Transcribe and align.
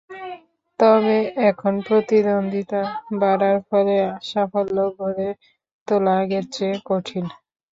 তবে 0.79 1.17
এখন 1.49 1.73
প্রতিদ্বন্দ্বিতা 1.87 2.81
বাড়ার 3.21 3.57
ফলে 3.69 3.95
সাফল্য 4.23 4.77
ঘরে 4.97 5.29
তোলা 5.87 6.13
আগের 6.21 6.45
চেয়ে 6.51 6.77
কঠিন। 6.85 7.25